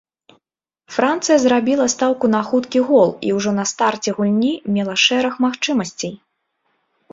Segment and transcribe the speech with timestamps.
[0.95, 6.13] Францыя зрабіла стаўку на хуткі гол і ўжо на старце гульні мела шэраг магчымасцей.